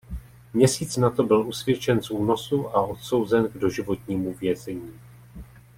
[0.53, 4.93] Měsíc na to byl usvědčen z únosu a odsouzen k doživotnímu vězení.